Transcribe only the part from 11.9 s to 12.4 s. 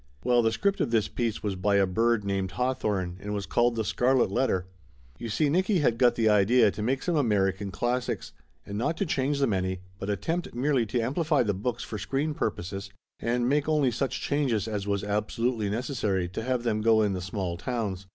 screen